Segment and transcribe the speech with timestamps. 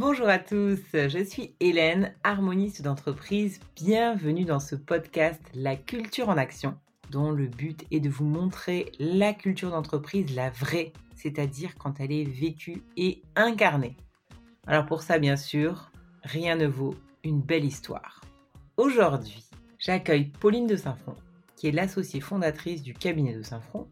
[0.00, 3.60] Bonjour à tous, je suis Hélène, harmoniste d'entreprise.
[3.76, 6.74] Bienvenue dans ce podcast La culture en action,
[7.10, 12.12] dont le but est de vous montrer la culture d'entreprise, la vraie, c'est-à-dire quand elle
[12.12, 13.94] est vécue et incarnée.
[14.66, 18.22] Alors pour ça, bien sûr, rien ne vaut une belle histoire.
[18.78, 19.44] Aujourd'hui,
[19.78, 21.16] j'accueille Pauline de Saint-Front,
[21.56, 23.86] qui est l'associée fondatrice du cabinet de Saint-Front,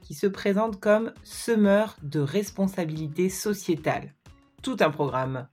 [0.00, 4.14] qui se présente comme semeur de responsabilité sociétale.
[4.62, 5.48] Tout un programme.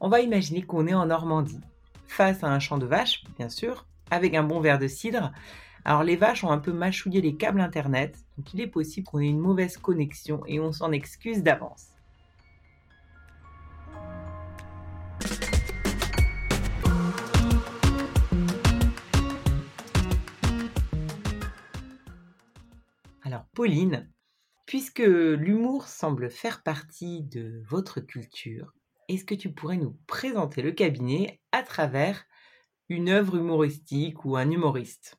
[0.00, 1.60] On va imaginer qu'on est en Normandie,
[2.08, 5.30] face à un champ de vaches, bien sûr, avec un bon verre de cidre.
[5.84, 9.20] Alors les vaches ont un peu mâchouillé les câbles Internet, donc il est possible qu'on
[9.20, 11.90] ait une mauvaise connexion et on s'en excuse d'avance.
[23.22, 24.08] Alors Pauline,
[24.74, 28.72] puisque l'humour semble faire partie de votre culture,
[29.08, 32.24] est-ce que tu pourrais nous présenter le cabinet à travers
[32.88, 35.16] une œuvre humoristique ou un humoriste?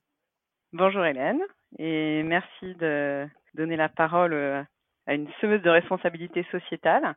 [0.73, 1.39] Bonjour Hélène
[1.79, 4.61] et merci de donner la parole euh,
[5.07, 7.15] à une semeuse de responsabilité sociétale.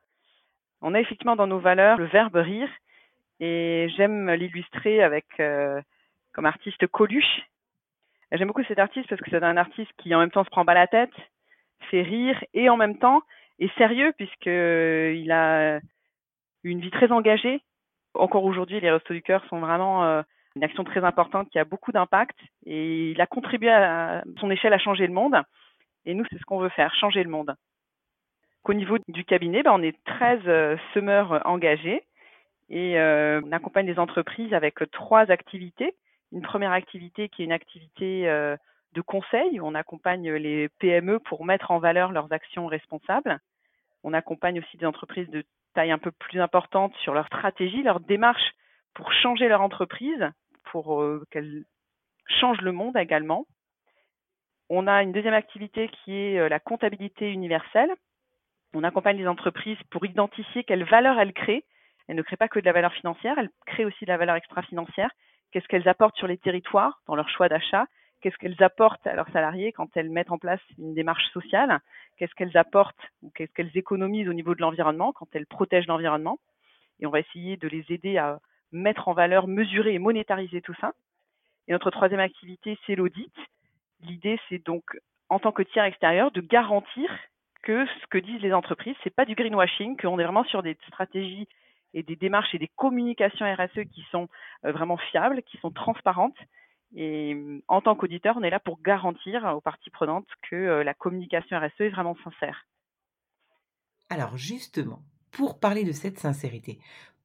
[0.81, 2.71] On a effectivement dans nos valeurs le verbe rire
[3.41, 5.83] et j'aime l'illustrer avec euh,
[6.33, 7.43] comme artiste Coluche
[8.31, 10.65] J'aime beaucoup cet artiste parce que c'est un artiste qui en même temps se prend
[10.65, 11.11] pas la tête,
[11.91, 13.23] fait rire et en même temps
[13.59, 15.81] est sérieux puisque euh, il a
[16.65, 17.63] une vie très engagée.
[18.15, 20.23] Encore aujourd'hui, les Restos du Cœur sont vraiment euh,
[20.57, 24.73] une action très importante qui a beaucoup d'impact et il a contribué à son échelle
[24.73, 25.37] à changer le monde.
[26.05, 27.55] Et nous, c'est ce qu'on veut faire, changer le monde.
[28.65, 32.03] Au niveau du cabinet, ben, on est 13 euh, semeurs engagés
[32.71, 35.95] et on accompagne les entreprises avec trois activités
[36.33, 38.29] une première activité qui est une activité
[38.93, 43.39] de conseil on accompagne les PME pour mettre en valeur leurs actions responsables.
[44.03, 45.45] On accompagne aussi des entreprises de
[45.75, 48.53] taille un peu plus importante sur leur stratégie, leur démarche
[48.95, 50.31] pour changer leur entreprise,
[50.65, 51.65] pour euh, qu'elles
[52.27, 53.47] changent le monde également.
[54.71, 57.93] On a une deuxième activité qui est euh, la comptabilité universelle.
[58.75, 61.65] On accompagne les entreprises pour identifier quelle valeur elles créent.
[62.07, 64.37] Elles ne créent pas que de la valeur financière, elles créent aussi de la valeur
[64.37, 65.11] extra-financière
[65.51, 67.87] qu'est-ce qu'elles apportent sur les territoires dans leur choix d'achat,
[68.21, 71.81] qu'est-ce qu'elles apportent à leurs salariés quand elles mettent en place une démarche sociale,
[72.17, 76.39] qu'est-ce qu'elles apportent ou qu'est-ce qu'elles économisent au niveau de l'environnement quand elles protègent l'environnement?
[77.01, 78.41] Et on va essayer de les aider à
[78.73, 80.93] mettre en valeur, mesurer et monétariser tout ça.
[81.69, 83.33] Et notre troisième activité, c'est l'audit.
[84.03, 84.85] L'idée, c'est donc,
[85.29, 87.11] en tant que tiers extérieur, de garantir
[87.63, 90.77] que ce que disent les entreprises, c'est pas du greenwashing, qu'on est vraiment sur des
[90.87, 91.49] stratégies
[91.95, 94.29] et des démarches et des communications RSE qui sont
[94.65, 96.37] euh, vraiment fiables, qui sont transparentes.
[96.95, 100.85] Et mm, en tant qu'auditeur, on est là pour garantir aux parties prenantes que euh,
[100.85, 102.67] la communication RSE est vraiment sincère.
[104.11, 106.79] Alors justement, pour parler de cette sincérité,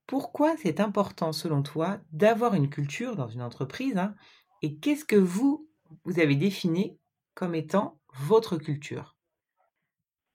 [0.08, 4.16] pourquoi c'est important selon toi d'avoir une culture dans une entreprise hein,
[4.62, 5.68] et qu'est-ce que vous,
[6.04, 6.98] vous avez défini
[7.36, 9.16] comme étant votre culture?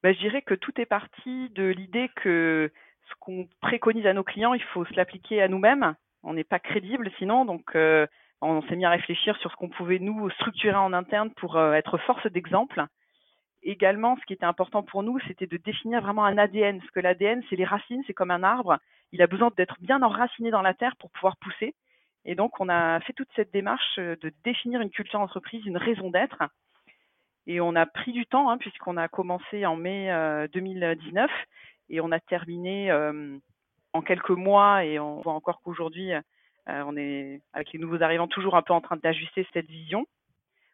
[0.02, 2.72] Ben, Je dirais que tout est parti de l'idée que
[3.08, 5.94] ce qu'on préconise à nos clients, il faut se l'appliquer à nous-mêmes.
[6.22, 8.06] On n'est pas crédible sinon, donc euh,
[8.40, 11.72] on s'est mis à réfléchir sur ce qu'on pouvait nous structurer en interne pour euh,
[11.72, 12.84] être force d'exemple.
[13.62, 17.00] Également, ce qui était important pour nous, c'était de définir vraiment un ADN, parce que
[17.00, 18.78] l'ADN, c'est les racines, c'est comme un arbre.
[19.12, 21.74] Il a besoin d'être bien enraciné dans la terre pour pouvoir pousser.
[22.24, 25.76] Et donc, on a fait toute cette démarche euh, de définir une culture d'entreprise, une
[25.76, 26.42] raison d'être.
[27.46, 30.12] Et on a pris du temps, hein, puisqu'on a commencé en mai
[30.52, 31.30] 2019
[31.88, 32.92] et on a terminé
[33.94, 36.12] en quelques mois et on voit encore qu'aujourd'hui,
[36.68, 40.06] on est avec les nouveaux arrivants toujours un peu en train d'ajuster cette vision.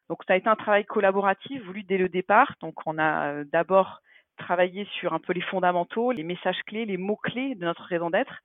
[0.09, 2.55] Donc ça a été un travail collaboratif voulu dès le départ.
[2.61, 4.01] Donc on a d'abord
[4.37, 8.11] travaillé sur un peu les fondamentaux, les messages clés, les mots clés de notre raison
[8.11, 8.41] d'être.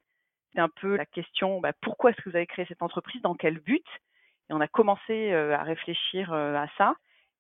[0.54, 3.36] C'est un peu la question bah, pourquoi est-ce que vous avez créé cette entreprise, dans
[3.36, 3.86] quel but?
[4.50, 6.96] Et on a commencé à réfléchir à ça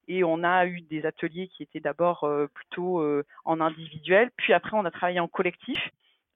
[0.10, 4.54] et on a eu des ateliers qui étaient d'abord euh, plutôt euh, en individuel, puis
[4.54, 5.80] après on a travaillé en collectif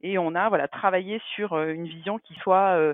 [0.02, 2.94] et on a voilà travaillé sur euh, une vision qui soit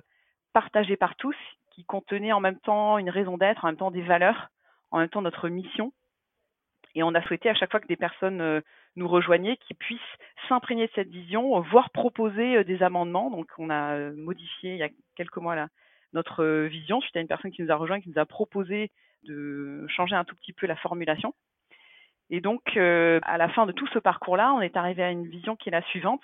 [0.53, 1.35] partagée par tous,
[1.71, 4.49] qui contenait en même temps une raison d'être, en même temps des valeurs,
[4.91, 5.93] en même temps notre mission.
[6.95, 8.61] Et on a souhaité à chaque fois que des personnes
[8.95, 9.99] nous rejoignaient, qu'ils puissent
[10.47, 13.29] s'imprégner de cette vision, voire proposer des amendements.
[13.29, 15.67] Donc on a modifié il y a quelques mois
[16.13, 18.91] notre vision suite à une personne qui nous a rejoint, qui nous a proposé
[19.23, 21.33] de changer un tout petit peu la formulation.
[22.29, 25.27] Et donc, euh, à la fin de tout ce parcours-là, on est arrivé à une
[25.27, 26.23] vision qui est la suivante.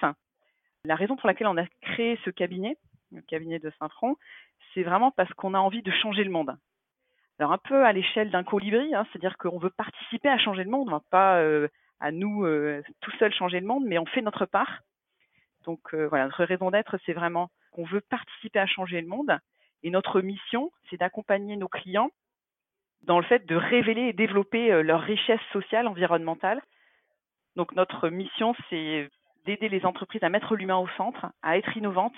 [0.83, 2.77] La raison pour laquelle on a créé ce cabinet,
[3.15, 4.15] le cabinet de Saint-Front,
[4.73, 6.56] c'est vraiment parce qu'on a envie de changer le monde.
[7.39, 10.69] Alors un peu à l'échelle d'un colibri, hein, c'est-à-dire qu'on veut participer à changer le
[10.69, 11.67] monde, on va pas euh,
[12.00, 14.81] à nous euh, tout seul changer le monde, mais on fait notre part
[15.65, 19.38] Donc voilà, notre raison d'être, c'est vraiment qu'on veut participer à changer le monde.
[19.83, 22.09] Et notre mission, c'est d'accompagner nos clients
[23.03, 26.62] dans le fait de révéler et développer leur richesse sociale, environnementale.
[27.56, 29.09] Donc notre mission, c'est
[29.45, 32.15] d'aider les entreprises à mettre l'humain au centre, à être innovantes,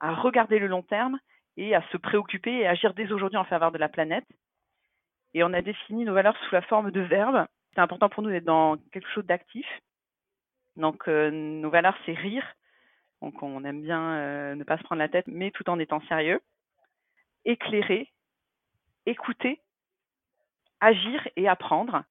[0.00, 1.18] à regarder le long terme
[1.56, 4.26] et à se préoccuper et agir dès aujourd'hui en faveur de la planète.
[5.34, 7.46] Et on a défini nos valeurs sous la forme de verbes.
[7.74, 9.66] C'est important pour nous d'être dans quelque chose d'actif.
[10.76, 12.44] Donc euh, nos valeurs, c'est rire.
[13.20, 16.00] Donc on aime bien euh, ne pas se prendre la tête, mais tout en étant
[16.02, 16.40] sérieux.
[17.44, 18.10] Éclairer,
[19.06, 19.60] écouter,
[20.80, 22.02] agir et apprendre.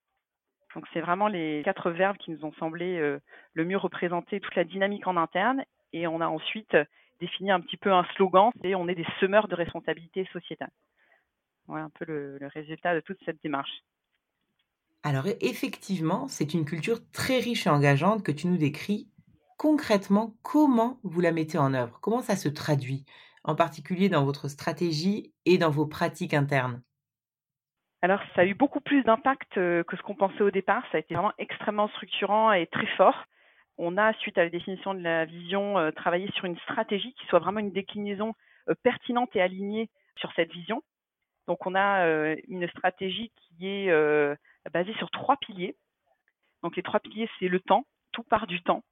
[0.75, 3.19] Donc c'est vraiment les quatre verbes qui nous ont semblé euh,
[3.53, 5.65] le mieux représenter toute la dynamique en interne.
[5.91, 6.77] Et on a ensuite
[7.19, 10.71] défini un petit peu un slogan, c'est on est des semeurs de responsabilité sociétale.
[11.67, 13.83] Voilà un peu le, le résultat de toute cette démarche.
[15.03, 19.07] Alors e, effectivement, c'est une culture très riche et engageante que tu nous décris.
[19.57, 21.99] Concrètement, comment vous la mettez en œuvre?
[22.01, 23.05] Comment ça se traduit,
[23.43, 26.81] en particulier dans votre stratégie et dans vos pratiques internes?
[28.01, 30.83] Alors, ça a eu beaucoup plus d'impact euh, que ce qu'on pensait au départ.
[30.91, 33.25] Ça a été vraiment extrêmement structurant et très fort.
[33.79, 37.25] On a, suite à la définition de la vision, euh, travaillé sur une stratégie qui
[37.27, 38.33] soit vraiment une déclinaison
[38.67, 40.83] euh, pertinente et alignée sur cette vision.
[41.47, 42.05] Donc, on a
[42.47, 43.91] une stratégie qui est
[44.71, 45.75] basée sur trois piliers.
[46.61, 48.83] Donc, les trois piliers, c'est le temps, tout part du temps,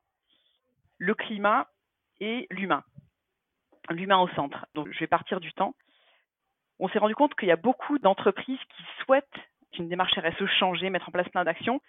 [0.97, 1.67] le climat
[2.19, 2.83] et l'humain.
[3.91, 4.65] L'humain au centre.
[4.73, 5.75] Donc, je vais partir du temps
[6.79, 9.25] on s'est rendu compte qu'il y a beaucoup d'entreprises qui souhaitent
[9.77, 11.81] une démarche RSE changer, mettre en place plein d'actions,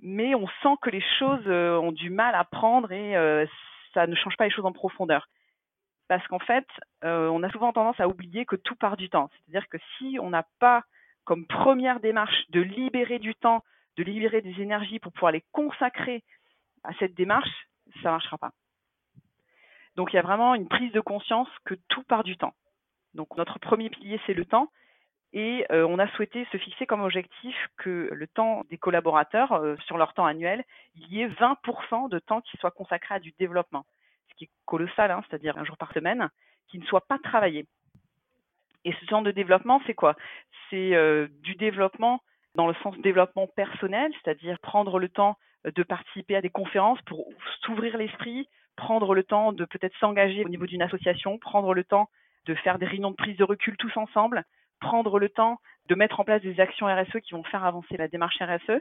[0.00, 3.46] mais on sent que les choses euh, ont du mal à prendre et euh,
[3.94, 5.28] ça ne change pas les choses en profondeur.
[6.08, 6.66] Parce qu'en fait,
[7.04, 9.28] euh, on a souvent tendance à oublier que tout part du temps.
[9.32, 10.84] C'est-à-dire que si on n'a pas
[11.24, 13.64] comme première démarche de libérer du temps,
[13.96, 16.22] de libérer des énergies pour pouvoir les consacrer
[16.84, 17.66] à cette démarche,
[18.02, 18.52] ça ne marchera pas.
[19.96, 22.54] Donc il y a vraiment une prise de conscience que tout part du temps.
[23.14, 24.70] Donc notre premier pilier, c'est le temps.
[25.38, 29.76] Et euh, on a souhaité se fixer comme objectif que le temps des collaborateurs, euh,
[29.84, 33.34] sur leur temps annuel, il y ait 20% de temps qui soit consacré à du
[33.38, 33.84] développement,
[34.30, 36.30] ce qui est colossal, hein, c'est-à-dire un jour par semaine,
[36.68, 37.66] qui ne soit pas travaillé.
[38.86, 40.16] Et ce genre de développement, c'est quoi?
[40.70, 42.22] C'est euh, du développement
[42.54, 45.36] dans le sens développement personnel, c'est-à-dire prendre le temps
[45.66, 47.28] de participer à des conférences pour
[47.60, 52.08] s'ouvrir l'esprit, prendre le temps de peut-être s'engager au niveau d'une association, prendre le temps
[52.46, 54.42] de faire des réunions de prise de recul tous ensemble,
[54.80, 55.58] prendre le temps
[55.88, 58.80] de mettre en place des actions RSE qui vont faire avancer la démarche RSE.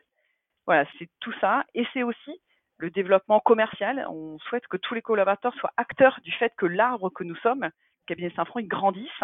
[0.65, 1.65] Voilà, c'est tout ça.
[1.73, 2.41] Et c'est aussi
[2.77, 4.05] le développement commercial.
[4.09, 7.69] On souhaite que tous les collaborateurs soient acteurs du fait que l'arbre que nous sommes,
[8.07, 9.21] cabinet Saint-Front, il grandisse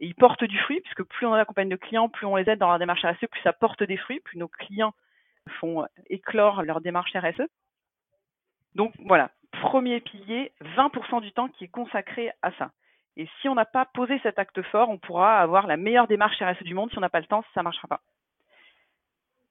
[0.00, 2.58] et il porte du fruit, puisque plus on accompagne nos clients, plus on les aide
[2.58, 4.94] dans leur démarche RSE, plus ça porte des fruits, plus nos clients
[5.60, 7.48] font éclore leur démarche RSE.
[8.74, 12.70] Donc voilà, premier pilier, 20% du temps qui est consacré à ça.
[13.18, 16.40] Et si on n'a pas posé cet acte fort, on pourra avoir la meilleure démarche
[16.40, 16.90] RSE du monde.
[16.92, 18.00] Si on n'a pas le temps, ça ne marchera pas.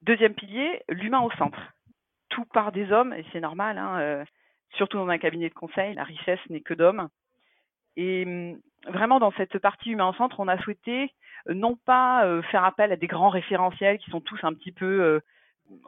[0.04, 1.60] Deuxième pilier, l'humain au centre.
[2.30, 4.26] Tout part des hommes, et c'est normal, hein, euh,
[4.76, 7.10] surtout dans un cabinet de conseil, la richesse n'est que d'hommes.
[7.98, 11.12] Et hum, vraiment, dans cette partie humain au centre, on a souhaité
[11.50, 14.72] euh, non pas euh, faire appel à des grands référentiels qui sont tous un petit
[14.72, 15.22] peu,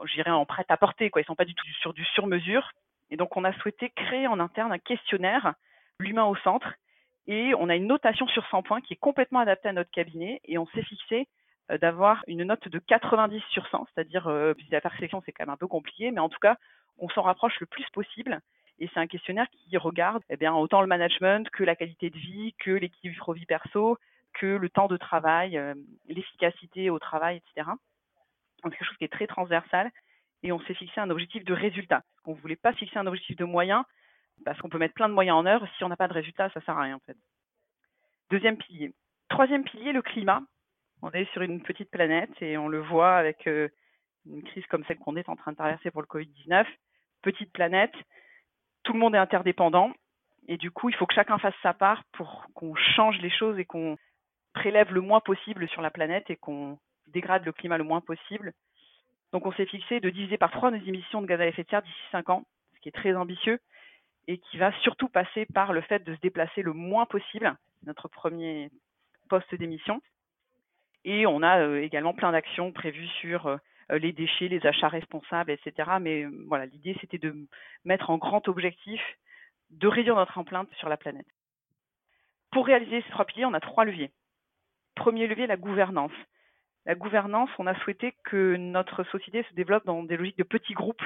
[0.04, 1.22] je dirais, en prêt à porter, quoi.
[1.22, 2.74] ils ne sont pas du tout sur du sur-mesure.
[3.10, 5.54] Et donc, on a souhaité créer en interne un questionnaire,
[5.98, 6.74] l'humain au centre,
[7.28, 10.42] et on a une notation sur 100 points qui est complètement adaptée à notre cabinet.
[10.46, 11.28] Et on s'est fixé
[11.72, 15.54] euh, d'avoir une note de 90 sur 100, c'est-à-dire, euh, la perception c'est quand même
[15.54, 16.58] un peu compliqué, mais en tout cas,
[16.98, 18.40] on s'en rapproche le plus possible.
[18.80, 22.18] Et c'est un questionnaire qui regarde eh bien, autant le management que la qualité de
[22.18, 23.98] vie, que l'équilibre vie perso,
[24.34, 25.74] que le temps de travail, euh,
[26.08, 27.70] l'efficacité au travail, etc.
[28.64, 29.92] Donc, quelque chose qui est très transversal.
[30.44, 32.04] Et on s'est fixé un objectif de résultat.
[32.26, 33.84] On ne voulait pas fixer un objectif de moyens,
[34.46, 35.68] parce qu'on peut mettre plein de moyens en œuvre.
[35.78, 37.18] Si on n'a pas de résultat, ça sert à rien en fait.
[38.30, 38.94] Deuxième pilier.
[39.30, 40.42] Troisième pilier, le climat.
[41.02, 43.70] On est sur une petite planète et on le voit avec euh,
[44.26, 46.66] une crise comme celle qu'on est en train de traverser pour le Covid-19.
[47.22, 47.94] Petite planète,
[48.84, 49.94] tout le monde est interdépendant
[50.48, 53.58] et du coup, il faut que chacun fasse sa part pour qu'on change les choses
[53.60, 53.98] et qu'on
[54.54, 58.54] prélève le moins possible sur la planète et qu'on dégrade le climat le moins possible.
[59.32, 61.70] Donc on s'est fixé de diviser par trois nos émissions de gaz à effet de
[61.70, 63.60] serre d'ici cinq ans, ce qui est très ambitieux
[64.30, 67.52] et qui va surtout passer par le fait de se déplacer le moins possible,
[67.84, 68.70] notre premier
[69.28, 70.04] poste d'émission.
[71.04, 73.58] Et on a euh, également plein d'actions prévues sur euh,
[73.90, 75.94] les déchets, les achats responsables, etc.
[76.00, 77.36] Mais euh, voilà, l'idée c'était de
[77.86, 79.02] mettre en grand objectif
[79.72, 81.26] de réduire notre empreinte sur la planète.
[82.52, 84.12] Pour réaliser ces trois piliers, on a trois leviers.
[84.94, 86.12] Premier levier, la gouvernance.
[86.86, 90.74] La gouvernance, on a souhaité que notre société se développe dans des logiques de petits
[90.74, 91.04] groupes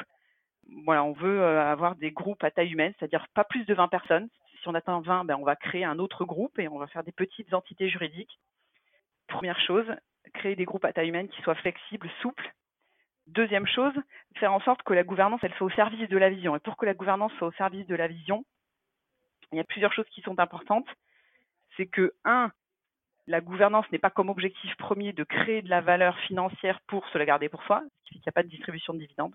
[0.70, 4.30] on veut avoir des groupes à taille humaine, c'est-à-dire pas plus de 20 personnes.
[4.62, 7.04] Si on atteint 20, ben, on va créer un autre groupe et on va faire
[7.04, 8.40] des petites entités juridiques.
[9.28, 9.86] Première chose,
[10.34, 12.54] créer des groupes à taille humaine qui soient flexibles, souples.
[13.28, 13.94] Deuxième chose,
[14.36, 16.56] faire en sorte que la gouvernance, soit au service de la vision.
[16.56, 18.46] Et pour que la gouvernance soit au service de la vision,
[19.52, 20.88] il y a plusieurs choses qui sont importantes.
[21.78, 22.52] C'est que, un,
[23.28, 27.18] la gouvernance n'est pas comme objectif premier de créer de la valeur financière pour se
[27.18, 29.34] la garder pour soi, ce qui fait qu'il n'y a pas de distribution de dividendes.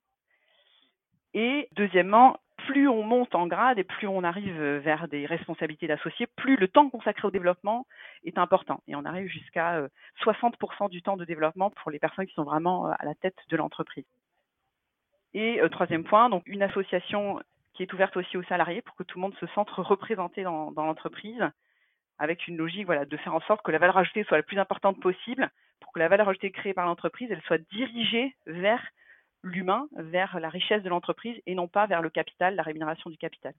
[1.34, 6.26] Et deuxièmement, plus on monte en grade et plus on arrive vers des responsabilités d'associés,
[6.36, 7.86] plus le temps consacré au développement
[8.24, 8.82] est important.
[8.88, 9.80] Et on arrive jusqu'à
[10.22, 10.52] 60%
[10.84, 13.38] euh, du temps de développement pour les personnes qui sont vraiment euh, à la tête
[13.48, 14.04] de l'entreprise.
[15.34, 17.40] Et euh, troisième point, donc une association
[17.74, 20.72] qui est ouverte aussi aux salariés pour que tout le monde se sente représenté dans,
[20.76, 21.42] l'entreprise
[22.18, 24.58] avec une logique voilà, de faire en sorte que la valeur ajoutée soit la plus
[24.58, 25.48] importante possible
[25.80, 28.82] pour que la valeur ajoutée créée par l'entreprise, elle soit dirigée vers
[29.42, 33.16] l'humain, vers la richesse de l'entreprise et non pas vers le capital, la rémunération du
[33.16, 33.54] capital.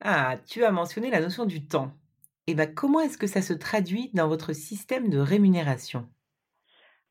[0.00, 1.92] Ah, tu as mentionné la notion du temps.
[2.46, 6.06] Et eh ben, comment est-ce que ça se traduit dans votre système de rémunération?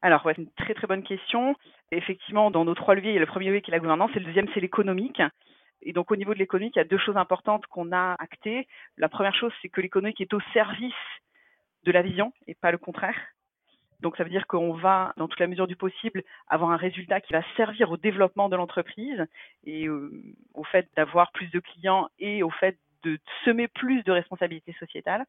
[0.03, 1.55] Alors, c'est une très très bonne question.
[1.91, 4.11] Effectivement, dans nos trois leviers, il y a le premier levier qui est la gouvernance
[4.15, 5.21] et le deuxième, c'est l'économique.
[5.81, 8.67] Et donc, au niveau de l'économique, il y a deux choses importantes qu'on a actées.
[8.97, 10.93] La première chose, c'est que l'économique est au service
[11.83, 13.15] de la vision et pas le contraire.
[14.03, 17.21] Donc ça veut dire qu'on va, dans toute la mesure du possible, avoir un résultat
[17.21, 19.25] qui va servir au développement de l'entreprise
[19.63, 20.11] et euh,
[20.53, 25.25] au fait d'avoir plus de clients et au fait de semer plus de responsabilités sociétales.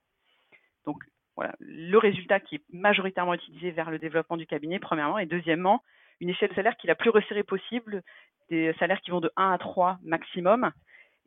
[0.87, 0.97] Donc
[1.37, 5.81] voilà, le résultat qui est majoritairement utilisé vers le développement du cabinet, premièrement, et deuxièmement,
[6.21, 8.03] une échelle de salaire qui est la plus resserrée possible,
[8.51, 10.73] des salaires qui vont de 1 à 3 maximum,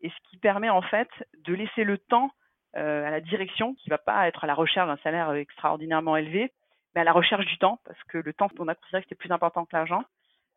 [0.01, 1.09] et ce qui permet en fait
[1.45, 2.29] de laisser le temps
[2.75, 6.17] euh, à la direction, qui ne va pas être à la recherche d'un salaire extraordinairement
[6.17, 6.51] élevé,
[6.97, 9.31] à la recherche du temps, parce que le temps, on a considéré que c'était plus
[9.31, 10.03] important que l'argent.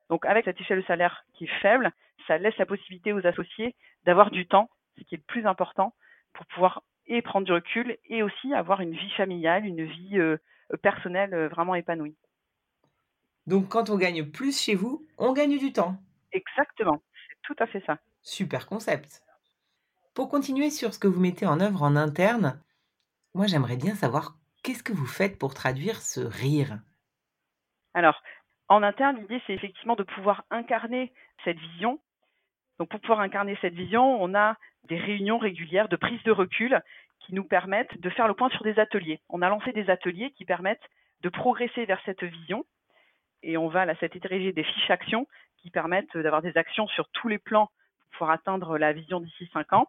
[0.09, 1.92] Donc avec cette échelle de salaire qui est faible,
[2.26, 4.68] ça laisse la possibilité aux associés d'avoir du temps,
[4.99, 5.94] ce qui est le plus important,
[6.32, 10.37] pour pouvoir et prendre du recul et aussi avoir une vie familiale, une vie euh,
[10.82, 12.16] personnelle euh, vraiment épanouie.
[13.47, 15.97] Donc quand on gagne plus chez vous, on gagne du temps.
[16.32, 17.99] Exactement, c'est tout à fait ça.
[18.23, 19.23] Super concept.
[20.14, 22.61] Pour continuer sur ce que vous mettez en œuvre en interne,
[23.35, 26.79] moi j'aimerais bien savoir Qu'est-ce que vous faites pour traduire ce rire?
[27.95, 28.23] Alors,
[28.69, 31.12] en interne, l'idée, c'est effectivement de pouvoir incarner
[31.45, 31.99] cette vision.
[32.79, 36.81] Donc, pour pouvoir incarner cette vision, on a des réunions régulières de prise de recul
[37.21, 39.21] qui nous permettent de faire le point sur des ateliers.
[39.29, 40.88] On a lancé des ateliers qui permettent
[41.23, 42.64] de progresser vers cette vision.
[43.43, 45.26] Et on va à cette étériger des fiches actions
[45.59, 47.71] qui permettent d'avoir des actions sur tous les plans
[48.19, 49.88] pour atteindre la vision d'ici cinq ans.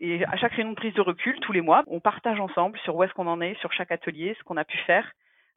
[0.00, 2.94] Et à chaque réunion de prise de recul, tous les mois, on partage ensemble sur
[2.94, 5.10] où est-ce qu'on en est, sur chaque atelier, ce qu'on a pu faire,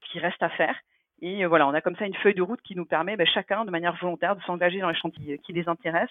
[0.04, 0.76] ce qui reste à faire.
[1.22, 3.28] Et euh, voilà, on a comme ça une feuille de route qui nous permet ben,
[3.28, 6.10] chacun, de manière volontaire, de s'engager dans les chantiers qui les intéressent.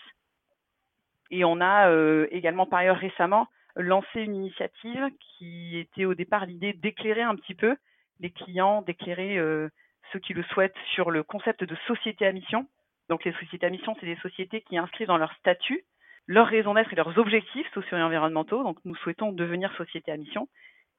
[1.32, 6.46] Et on a euh, également, par ailleurs, récemment lancé une initiative qui était au départ
[6.46, 7.76] l'idée d'éclairer un petit peu
[8.20, 9.68] les clients, d'éclairer euh,
[10.12, 12.66] ceux qui le souhaitent sur le concept de société à mission.
[13.08, 15.84] Donc les sociétés à mission, c'est des sociétés qui inscrivent dans leur statut
[16.30, 18.62] leur raison d'être et leurs objectifs sociaux et environnementaux.
[18.62, 20.46] Donc nous souhaitons devenir société à mission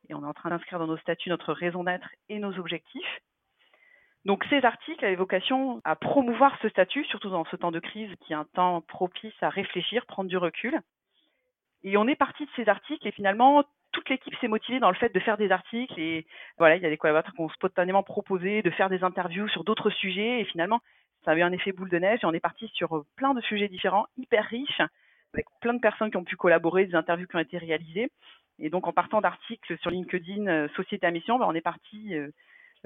[0.09, 3.21] et on est en train d'inscrire dans nos statuts notre raison d'être et nos objectifs.
[4.25, 8.13] Donc ces articles avaient vocation à promouvoir ce statut, surtout dans ce temps de crise
[8.19, 10.77] qui est un temps propice à réfléchir, prendre du recul.
[11.83, 14.97] Et on est parti de ces articles et finalement toute l'équipe s'est motivée dans le
[14.97, 18.03] fait de faire des articles et voilà, il y a des collaborateurs qui ont spontanément
[18.03, 20.81] proposé de faire des interviews sur d'autres sujets et finalement
[21.23, 23.41] ça a eu un effet boule de neige et on est parti sur plein de
[23.41, 24.81] sujets différents, hyper riches,
[25.33, 28.11] avec plein de personnes qui ont pu collaborer, des interviews qui ont été réalisées.
[28.59, 32.15] Et donc, en partant d'articles sur LinkedIn, euh, Société à mission, ben, on est parti
[32.15, 32.29] euh,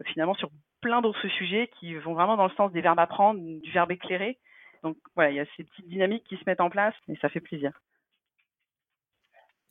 [0.05, 0.49] finalement sur
[0.81, 4.37] plein d'autres sujets qui vont vraiment dans le sens des verbes apprendre, du verbe éclairer.
[4.83, 7.29] Donc, voilà, il y a ces petites dynamiques qui se mettent en place et ça
[7.29, 7.71] fait plaisir.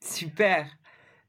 [0.01, 0.67] Super.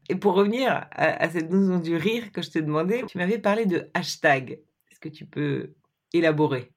[0.09, 3.39] Et pour revenir à, à cette notion du rire que je te demandais, tu m'avais
[3.39, 4.59] parlé de hashtag.
[4.91, 5.73] Est-ce que tu peux
[6.13, 6.71] élaborer?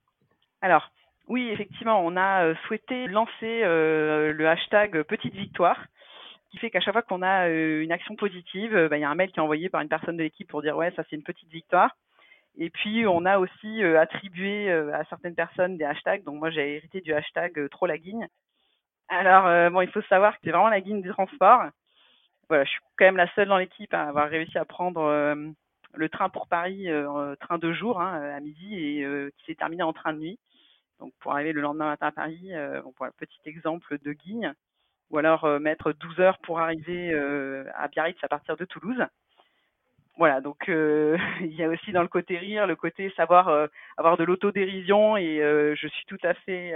[0.60, 0.90] Alors,
[1.28, 5.78] oui, effectivement, on a euh, souhaité lancer euh, le hashtag Petite Victoire,
[6.50, 9.10] qui fait qu'à chaque fois qu'on a euh, une action positive, bah, il y a
[9.10, 11.16] un mail qui est envoyé par une personne de l'équipe pour dire ouais, ça c'est
[11.16, 11.94] une petite victoire.
[12.56, 16.24] Et puis on a aussi attribué à certaines personnes des hashtags.
[16.24, 18.26] Donc moi j'ai hérité du hashtag trop la guigne.
[19.08, 21.66] Alors bon, il faut savoir que c'est vraiment la guigne du transport.
[22.48, 25.02] Voilà, je suis quand même la seule dans l'équipe à avoir réussi à prendre
[25.94, 26.88] le train pour Paris,
[27.40, 29.06] train de jour hein, à midi et
[29.38, 30.38] qui s'est terminé en train de nuit
[30.98, 34.52] donc pour arriver le lendemain matin à Paris, euh, on un petit exemple de guigne,
[35.10, 39.04] ou alors euh, mettre 12 heures pour arriver euh, à Biarritz à partir de Toulouse.
[40.16, 44.24] voilà, donc il y a aussi dans le côté rire, le côté savoir avoir de
[44.24, 45.38] l'autodérision et
[45.76, 46.74] je suis tout à fait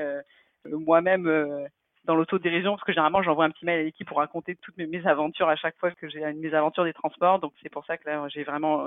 [0.65, 1.69] moi-même
[2.05, 5.07] dans l'autodérision parce que généralement j'envoie un petit mail à l'équipe pour raconter toutes mes,
[5.07, 7.41] aventures à chaque fois que j'ai mes aventures des transports.
[7.41, 8.87] Donc c'est pour ça que là j'ai vraiment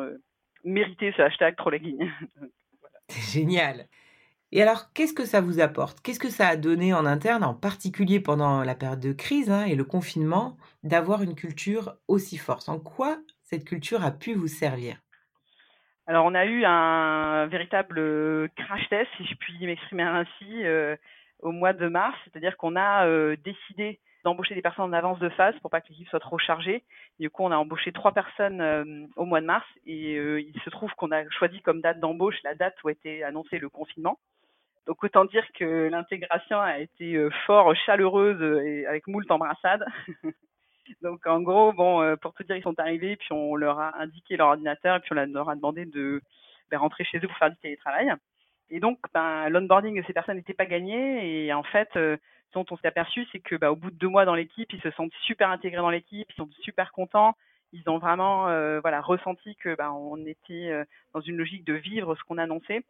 [0.64, 1.82] mérité ce hashtag Trolley
[3.10, 3.88] C'est génial.
[4.56, 6.00] Et alors, qu'est-ce que ça vous apporte?
[6.00, 9.66] Qu'est-ce que ça a donné en interne, en particulier pendant la période de crise hein,
[9.66, 12.70] et le confinement, d'avoir une culture aussi forte?
[12.70, 14.96] En quoi cette culture a pu vous servir?
[16.08, 20.96] Alors, on a eu un véritable crash test, si je puis m'exprimer ainsi, euh,
[21.40, 22.18] au mois de mars.
[22.24, 25.90] C'est-à-dire qu'on a euh, décidé d'embaucher des personnes en avance de phase pour pas que
[25.90, 26.86] l'équipe soit trop chargée.
[27.20, 30.70] du coup, on a embauché trois personnes euh, au mois de mars et il se
[30.70, 34.18] trouve qu'on a choisi comme date d'embauche la date où était annoncé le confinement.
[34.86, 39.86] Donc autant dire que l'intégration a été euh, fort chaleureuse et avec moult embrassades.
[41.02, 44.00] Donc en gros, bon, euh, pour tout dire, ils sont arrivés, puis on leur a
[44.00, 46.22] indiqué leur ordinateur, puis on leur a demandé de
[46.70, 48.14] ben, rentrer chez eux pour faire du télétravail.
[48.70, 51.46] Et donc, ben, l'onboarding de ces personnes n'était pas gagné.
[51.46, 52.18] Et en fait, euh,
[52.50, 54.72] ce dont on s'est aperçu, c'est que ben, au bout de deux mois dans l'équipe,
[54.72, 57.36] ils se sentent super intégrés dans l'équipe, ils sont super contents.
[57.74, 58.44] Ils ont vraiment
[58.80, 60.72] voilà ressenti que ben, on était
[61.14, 62.86] dans une logique de vivre ce qu'on annonçait.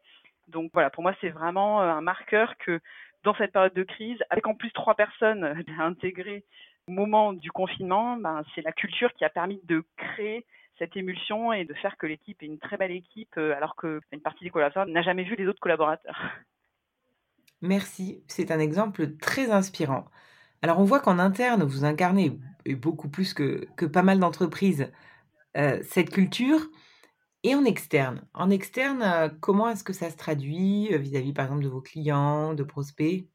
[0.47, 2.79] Donc voilà, pour moi, c'est vraiment euh, un marqueur que
[3.23, 6.43] dans cette période de crise, avec en plus trois personnes intégrées
[6.87, 10.45] au moment du confinement, ben, c'est la culture qui a permis de créer
[10.77, 14.21] cette émulsion et de faire que l'équipe est une très belle équipe, euh, alors qu'une
[14.23, 16.19] partie des collaborateurs n'a jamais vu les autres collaborateurs.
[17.61, 20.05] Merci, c'est un exemple très inspirant.
[20.61, 22.37] Alors on voit qu'en interne, vous incarnez,
[22.77, 24.91] beaucoup plus que, que pas mal d'entreprises,
[25.57, 26.59] euh, cette culture.
[27.45, 31.45] Et en externe En externe, euh, comment est-ce que ça se traduit euh, vis-à-vis, par
[31.45, 33.29] exemple, de vos clients, de prospects?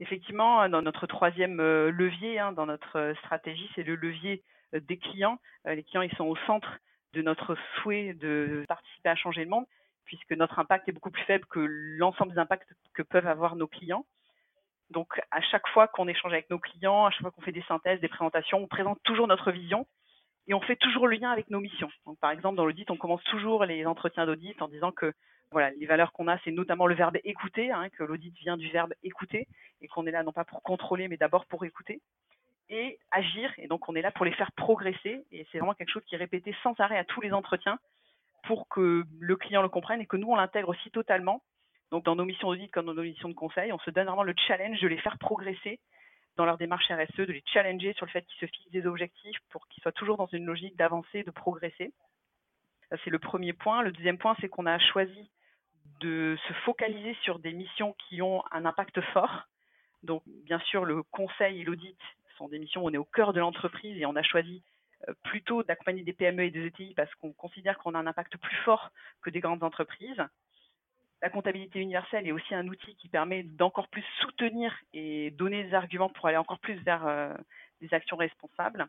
[0.00, 4.44] Effectivement, dans notre troisième euh, levier, hein, dans notre stratégie, c'est le levier
[4.74, 5.38] des clients.
[5.64, 6.68] Les clients, ils sont au centre
[7.14, 9.64] de notre souhait de participer à changer le monde,
[10.04, 13.66] puisque notre impact est beaucoup plus faible que l'ensemble des impacts que peuvent avoir nos
[13.66, 14.04] clients.
[14.90, 17.64] Donc, à chaque fois qu'on échange avec nos clients, à chaque fois qu'on fait des
[17.66, 19.86] synthèses, des présentations, on présente toujours notre vision
[20.48, 21.90] et on fait toujours le lien avec nos missions.
[22.06, 25.12] Donc, par exemple, dans l'audit, on commence toujours les entretiens d'audit en disant que
[25.52, 28.68] voilà, les valeurs qu'on a, c'est notamment le verbe écouter, hein, que l'audit vient du
[28.70, 29.46] verbe écouter
[29.80, 32.00] et qu'on est là non pas pour contrôler, mais d'abord pour écouter
[32.68, 33.52] et agir.
[33.58, 35.24] Et donc, on est là pour les faire progresser.
[35.30, 37.78] Et c'est vraiment quelque chose qui est répété sans arrêt à tous les entretiens
[38.44, 41.42] pour que le client le comprenne et que nous, on l'intègre aussi totalement.
[41.90, 44.24] Donc, dans nos missions d'audit comme dans nos missions de conseil, on se donne vraiment
[44.24, 45.78] le challenge de les faire progresser
[46.36, 49.38] dans leur démarche RSE, de les challenger sur le fait qu'ils se fixent des objectifs
[49.50, 51.92] pour qu'ils soient toujours dans une logique d'avancer, de progresser.
[53.04, 53.82] C'est le premier point.
[53.82, 55.30] Le deuxième point, c'est qu'on a choisi
[56.00, 59.44] de se focaliser sur des missions qui ont un impact fort.
[60.02, 61.98] Donc, bien sûr, le conseil et l'audit
[62.36, 64.62] sont des missions où on est au cœur de l'entreprise et on a choisi
[65.08, 68.36] euh, plutôt d'accompagner des PME et des ETI parce qu'on considère qu'on a un impact
[68.36, 68.90] plus fort
[69.22, 70.22] que des grandes entreprises
[71.26, 75.74] la comptabilité universelle est aussi un outil qui permet d'encore plus soutenir et donner des
[75.74, 77.34] arguments pour aller encore plus vers euh,
[77.80, 78.86] des actions responsables.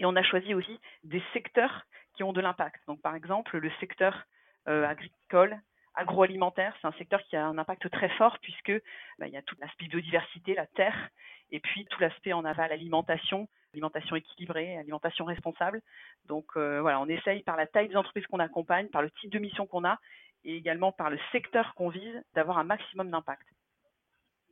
[0.00, 2.82] Et on a choisi aussi des secteurs qui ont de l'impact.
[2.88, 4.24] Donc, par exemple, le secteur
[4.66, 5.56] euh, agricole,
[5.94, 8.72] agroalimentaire, c'est un secteur qui a un impact très fort puisque
[9.20, 11.08] bah, il y a tout l'aspect biodiversité, la terre,
[11.52, 15.82] et puis tout l'aspect en aval, alimentation, alimentation équilibrée, alimentation responsable.
[16.26, 19.30] Donc euh, voilà, on essaye par la taille des entreprises qu'on accompagne, par le type
[19.30, 20.00] de mission qu'on a,
[20.44, 23.46] et également par le secteur qu'on vise d'avoir un maximum d'impact.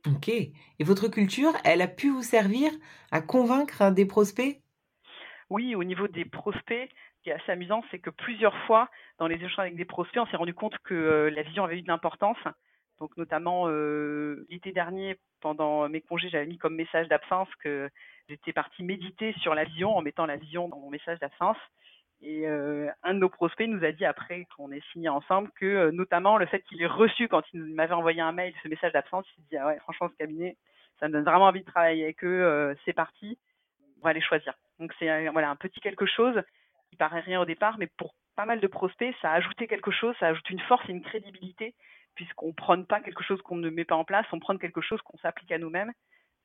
[0.05, 0.29] Ok.
[0.29, 2.71] Et votre culture, elle a pu vous servir
[3.11, 4.61] à convaincre des prospects?
[5.49, 9.27] Oui, au niveau des prospects, ce qui est assez amusant, c'est que plusieurs fois, dans
[9.27, 11.81] les échanges avec des prospects, on s'est rendu compte que euh, la vision avait eu
[11.81, 12.37] de l'importance.
[12.99, 17.89] Donc notamment euh, l'été dernier, pendant mes congés, j'avais mis comme message d'absence que
[18.27, 21.57] j'étais partie méditer sur la vision en mettant la vision dans mon message d'absence.
[22.21, 25.65] Et euh, un de nos prospects nous a dit après qu'on ait signé ensemble que
[25.65, 28.91] euh, notamment le fait qu'il ait reçu quand il m'avait envoyé un mail ce message
[28.93, 30.57] d'absence, il s'est dit ah ouais franchement ce cabinet
[30.99, 33.37] ça me donne vraiment envie de travailler avec eux, euh, c'est parti,
[34.01, 34.55] on va les choisir.
[34.79, 36.41] Donc c'est voilà un petit quelque chose
[36.89, 39.91] qui paraît rien au départ, mais pour pas mal de prospects ça a ajouté quelque
[39.91, 41.75] chose, ça ajoute une force et une crédibilité
[42.15, 44.99] puisqu'on prône pas quelque chose qu'on ne met pas en place, on prône quelque chose
[45.03, 45.93] qu'on s'applique à nous-mêmes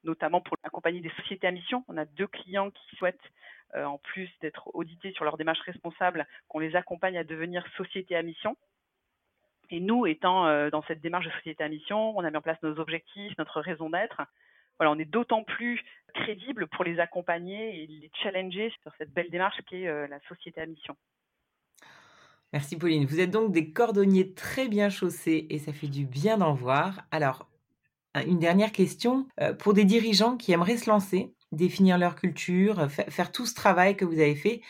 [0.05, 1.85] notamment pour accompagner des sociétés à mission.
[1.89, 3.21] On a deux clients qui souhaitent,
[3.75, 8.23] en plus d'être audités sur leur démarche responsable, qu'on les accompagne à devenir société à
[8.23, 8.57] mission.
[9.73, 12.43] Et nous, étant euh, dans cette démarche de société à mission, on a mis en
[12.43, 14.21] place nos objectifs, notre raison d'être.
[14.79, 15.81] Voilà, on est d'autant plus
[16.15, 20.21] crédible pour les accompagner et les challenger sur cette belle démarche qui est euh, la
[20.29, 20.95] société à mission.
[22.53, 23.07] Merci Pauline.
[23.07, 27.07] Vous êtes donc des cordonniers très bien chaussés et ça fait du bien d'en voir.
[27.11, 27.49] Alors,
[28.27, 29.27] une dernière question.
[29.41, 33.97] Euh, pour des dirigeants qui aimeraient se lancer, définir leur culture, faire tout ce travail
[33.97, 34.61] que vous avez fait,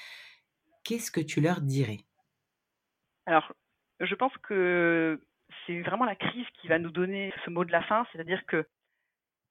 [0.84, 2.00] qu'est-ce que tu leur dirais?
[3.26, 3.52] Alors,
[4.00, 5.20] je pense que
[5.66, 8.66] c'est vraiment la crise qui va nous donner ce mot de la fin, c'est-à-dire que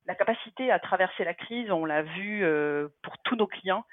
[0.05, 3.85] la capacité à traverser la crise, on l'a vu euh, pour tous nos clients,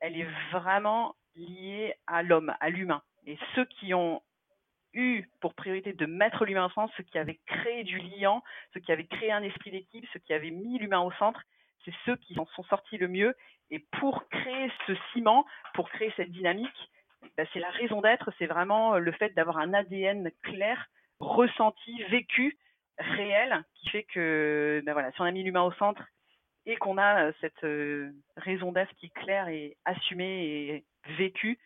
[0.00, 3.02] elle est vraiment liée à l'homme, à l'humain.
[3.26, 4.22] Et ceux qui ont
[4.92, 8.80] eu pour priorité de mettre l'humain au centre, ceux qui avaient créé du liant, ceux
[8.80, 11.42] qui avaient créé un esprit d'équipe, ceux qui avaient mis l'humain au centre,
[11.84, 13.34] c'est ceux qui en sont sortis le mieux.
[13.70, 16.90] Et pour créer ce ciment, pour créer cette dynamique,
[17.36, 20.88] ben, c'est la raison d'être, c'est vraiment le fait d'avoir un ADN clair,
[21.20, 22.58] ressenti, vécu,
[22.98, 26.02] réel, qui fait que ben voilà, si on a mis l'humain au centre
[26.66, 30.84] et qu'on a euh, cette euh, raison d'être qui est claire et assumée et
[31.16, 31.58] vécue,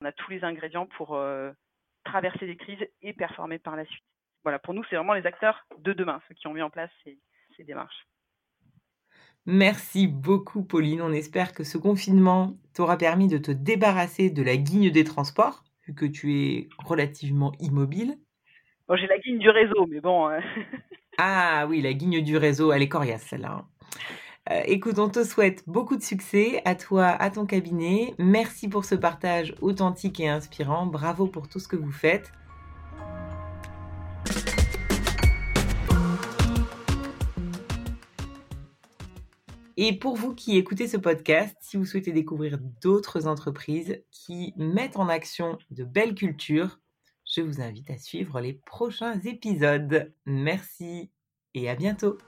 [0.00, 1.52] on a tous les ingrédients pour euh,
[2.04, 4.04] traverser des crises et performer par la suite.
[4.44, 6.90] Voilà, pour nous, c'est vraiment les acteurs de demain, ceux qui ont mis en place
[7.04, 8.06] ces démarches.
[9.50, 11.00] Merci beaucoup, Pauline.
[11.00, 15.64] On espère que ce confinement t'aura permis de te débarrasser de la guigne des transports,
[15.86, 18.18] vu que tu es relativement immobile.
[18.88, 20.28] Bon, j'ai la guigne du réseau, mais bon.
[21.18, 23.64] ah oui, la guigne du réseau, elle est coriace, celle-là.
[23.64, 23.68] Hein.
[24.50, 28.12] Euh, écoute, on te souhaite beaucoup de succès à toi, à ton cabinet.
[28.18, 30.84] Merci pour ce partage authentique et inspirant.
[30.84, 32.32] Bravo pour tout ce que vous faites.
[39.80, 44.96] Et pour vous qui écoutez ce podcast, si vous souhaitez découvrir d'autres entreprises qui mettent
[44.96, 46.80] en action de belles cultures,
[47.24, 50.12] je vous invite à suivre les prochains épisodes.
[50.26, 51.12] Merci
[51.54, 52.18] et à bientôt.